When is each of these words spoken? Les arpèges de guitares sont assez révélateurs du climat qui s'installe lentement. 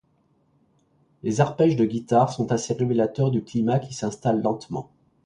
Les 1.21 1.41
arpèges 1.41 1.75
de 1.75 1.85
guitares 1.85 2.33
sont 2.33 2.51
assez 2.51 2.73
révélateurs 2.73 3.29
du 3.29 3.43
climat 3.43 3.77
qui 3.77 3.93
s'installe 3.93 4.41
lentement. 4.41 4.89